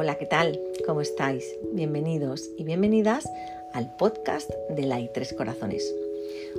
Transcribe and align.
Hola, 0.00 0.14
¿qué 0.14 0.26
tal? 0.26 0.60
¿Cómo 0.86 1.00
estáis? 1.00 1.58
Bienvenidos 1.72 2.48
y 2.56 2.62
bienvenidas 2.62 3.28
al 3.72 3.96
podcast 3.96 4.48
de 4.70 4.84
la 4.84 5.04
Tres 5.12 5.32
Corazones. 5.32 5.92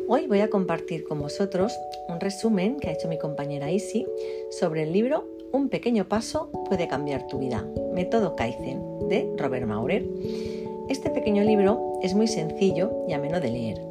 Hoy 0.09 0.27
voy 0.27 0.41
a 0.41 0.49
compartir 0.49 1.05
con 1.05 1.21
vosotros 1.21 1.71
un 2.09 2.19
resumen 2.19 2.81
que 2.81 2.89
ha 2.89 2.91
hecho 2.91 3.07
mi 3.07 3.17
compañera 3.17 3.71
Isi 3.71 4.05
sobre 4.51 4.83
el 4.83 4.91
libro 4.91 5.25
Un 5.53 5.69
pequeño 5.69 6.09
paso 6.09 6.51
puede 6.67 6.89
cambiar 6.89 7.27
tu 7.27 7.39
vida, 7.39 7.65
Método 7.93 8.35
Kaizen, 8.35 9.07
de 9.07 9.33
Robert 9.37 9.65
Maurer. 9.65 10.05
Este 10.89 11.09
pequeño 11.09 11.45
libro 11.45 11.97
es 12.03 12.15
muy 12.15 12.27
sencillo 12.27 12.91
y 13.07 13.13
ameno 13.13 13.39
de 13.39 13.51
leer 13.51 13.81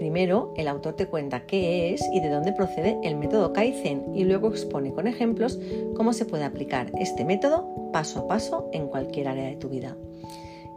Primero, 0.00 0.54
el 0.56 0.66
autor 0.66 0.94
te 0.94 1.08
cuenta 1.08 1.40
qué 1.40 1.92
es 1.92 2.00
y 2.10 2.20
de 2.20 2.30
dónde 2.30 2.54
procede 2.54 2.98
el 3.02 3.16
método 3.16 3.52
Kaizen 3.52 4.16
y 4.16 4.24
luego 4.24 4.48
expone 4.48 4.94
con 4.94 5.06
ejemplos 5.06 5.60
cómo 5.94 6.14
se 6.14 6.24
puede 6.24 6.44
aplicar 6.44 6.90
este 6.98 7.22
método 7.26 7.68
paso 7.92 8.20
a 8.20 8.26
paso 8.26 8.70
en 8.72 8.86
cualquier 8.86 9.28
área 9.28 9.44
de 9.44 9.56
tu 9.56 9.68
vida. 9.68 9.98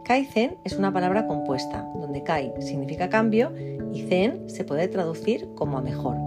Kaizen 0.04 0.58
es 0.64 0.74
una 0.74 0.92
palabra 0.92 1.26
compuesta, 1.26 1.90
donde 1.94 2.22
Kai 2.22 2.52
significa 2.60 3.08
cambio 3.08 3.50
y 3.94 4.02
Zen 4.02 4.50
se 4.50 4.62
puede 4.62 4.88
traducir 4.88 5.48
como 5.54 5.78
a 5.78 5.80
mejor, 5.80 6.18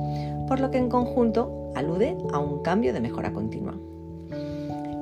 por 0.48 0.60
lo 0.60 0.72
que 0.72 0.80
en 0.80 0.90
conjunto 0.90 1.72
alude 1.76 2.18
a 2.34 2.40
un 2.40 2.64
cambio 2.64 2.94
de 2.94 3.00
mejora 3.00 3.32
continua. 3.32 3.76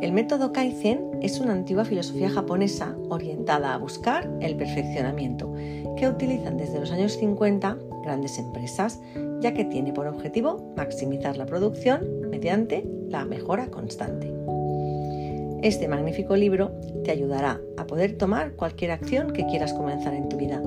El 0.01 0.11
método 0.11 0.51
Kaizen 0.51 1.19
es 1.21 1.39
una 1.39 1.53
antigua 1.53 1.85
filosofía 1.85 2.29
japonesa 2.29 2.97
orientada 3.09 3.73
a 3.73 3.77
buscar 3.77 4.29
el 4.41 4.57
perfeccionamiento, 4.57 5.53
que 5.95 6.09
utilizan 6.09 6.57
desde 6.57 6.79
los 6.79 6.91
años 6.91 7.13
50 7.13 7.77
grandes 8.05 8.39
empresas, 8.39 9.01
ya 9.41 9.53
que 9.53 9.65
tiene 9.65 9.91
por 9.91 10.07
objetivo 10.07 10.73
maximizar 10.77 11.35
la 11.35 11.45
producción 11.45 12.29
mediante 12.29 12.87
la 13.09 13.25
mejora 13.25 13.67
constante. 13.67 14.31
Este 15.61 15.87
magnífico 15.87 16.35
libro 16.35 16.71
te 17.03 17.11
ayudará 17.11 17.59
a 17.77 17.87
poder 17.87 18.17
tomar 18.17 18.53
cualquier 18.53 18.91
acción 18.91 19.33
que 19.33 19.45
quieras 19.47 19.73
comenzar 19.73 20.13
en 20.13 20.29
tu 20.29 20.37
vida 20.37 20.61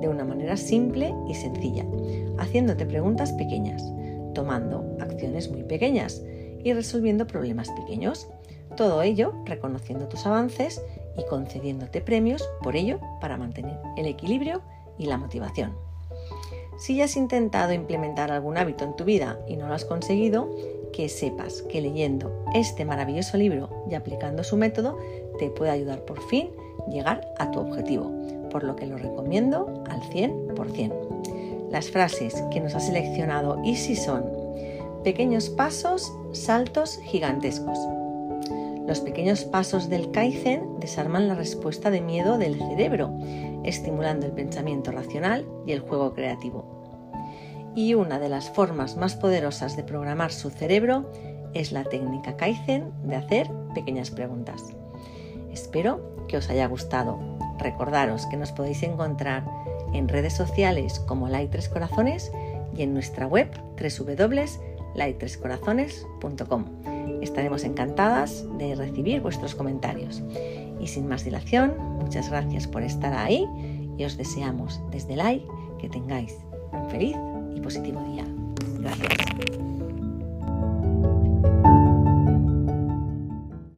de 0.00 0.08
una 0.08 0.24
manera 0.24 0.56
simple 0.56 1.12
y 1.28 1.34
sencilla, 1.34 1.84
haciéndote 2.38 2.86
preguntas 2.86 3.32
pequeñas, 3.32 3.82
tomando 4.34 4.96
acciones 5.00 5.50
muy 5.50 5.64
pequeñas 5.64 6.22
y 6.62 6.72
resolviendo 6.72 7.26
problemas 7.26 7.70
pequeños 7.70 8.28
todo 8.76 9.02
ello 9.02 9.32
reconociendo 9.46 10.06
tus 10.06 10.26
avances 10.26 10.82
y 11.16 11.24
concediéndote 11.26 12.00
premios 12.02 12.46
por 12.62 12.76
ello 12.76 13.00
para 13.20 13.38
mantener 13.38 13.78
el 13.96 14.06
equilibrio 14.06 14.62
y 14.98 15.06
la 15.06 15.16
motivación. 15.16 15.85
Si 16.78 16.96
ya 16.96 17.04
has 17.04 17.16
intentado 17.16 17.72
implementar 17.72 18.30
algún 18.30 18.58
hábito 18.58 18.84
en 18.84 18.96
tu 18.96 19.04
vida 19.04 19.38
y 19.48 19.56
no 19.56 19.68
lo 19.68 19.74
has 19.74 19.84
conseguido, 19.84 20.48
que 20.92 21.08
sepas 21.08 21.62
que 21.62 21.80
leyendo 21.80 22.44
este 22.54 22.84
maravilloso 22.84 23.36
libro 23.36 23.68
y 23.90 23.94
aplicando 23.94 24.44
su 24.44 24.56
método 24.56 24.98
te 25.38 25.50
puede 25.50 25.70
ayudar 25.70 26.00
por 26.04 26.22
fin 26.28 26.50
llegar 26.90 27.28
a 27.38 27.50
tu 27.50 27.60
objetivo, 27.60 28.10
por 28.50 28.64
lo 28.64 28.76
que 28.76 28.86
lo 28.86 28.96
recomiendo 28.96 29.84
al 29.88 30.00
100%. 30.02 31.70
Las 31.70 31.90
frases 31.90 32.34
que 32.50 32.60
nos 32.60 32.74
ha 32.74 32.80
seleccionado 32.80 33.60
Easy 33.64 33.96
son 33.96 34.24
pequeños 35.02 35.50
pasos, 35.50 36.12
saltos 36.32 36.98
gigantescos. 37.04 37.78
Los 38.86 39.00
pequeños 39.00 39.44
pasos 39.44 39.88
del 39.88 40.12
Kaizen 40.12 40.78
desarman 40.78 41.26
la 41.26 41.34
respuesta 41.34 41.90
de 41.90 42.00
miedo 42.00 42.38
del 42.38 42.56
cerebro, 42.56 43.18
estimulando 43.64 44.26
el 44.26 44.32
pensamiento 44.32 44.92
racional 44.92 45.44
y 45.66 45.72
el 45.72 45.80
juego 45.80 46.14
creativo. 46.14 47.12
Y 47.74 47.94
una 47.94 48.20
de 48.20 48.28
las 48.28 48.48
formas 48.48 48.96
más 48.96 49.16
poderosas 49.16 49.76
de 49.76 49.82
programar 49.82 50.32
su 50.32 50.50
cerebro 50.50 51.10
es 51.52 51.72
la 51.72 51.82
técnica 51.82 52.36
Kaizen 52.36 52.92
de 53.02 53.16
hacer 53.16 53.50
pequeñas 53.74 54.12
preguntas. 54.12 54.62
Espero 55.52 56.26
que 56.28 56.36
os 56.36 56.48
haya 56.48 56.66
gustado. 56.66 57.18
Recordaros 57.58 58.26
que 58.26 58.36
nos 58.36 58.52
podéis 58.52 58.84
encontrar 58.84 59.44
en 59.94 60.08
redes 60.08 60.34
sociales 60.34 61.00
como 61.00 61.28
Light 61.28 61.50
Tres 61.50 61.68
Corazones 61.68 62.30
y 62.76 62.82
en 62.82 62.94
nuestra 62.94 63.26
web 63.26 63.50
www.light3corazones.com. 64.96 66.64
Estaremos 67.22 67.64
encantadas 67.64 68.44
de 68.58 68.74
recibir 68.74 69.20
vuestros 69.20 69.54
comentarios. 69.54 70.22
Y 70.80 70.86
sin 70.86 71.08
más 71.08 71.24
dilación, 71.24 71.74
muchas 71.98 72.30
gracias 72.30 72.66
por 72.66 72.82
estar 72.82 73.12
ahí 73.14 73.46
y 73.96 74.04
os 74.04 74.16
deseamos 74.16 74.80
desde 74.90 75.14
el 75.14 75.42
que 75.78 75.88
tengáis 75.88 76.34
un 76.72 76.90
feliz 76.90 77.16
y 77.54 77.60
positivo 77.60 78.02
día. 78.02 78.24
Gracias. 78.78 79.45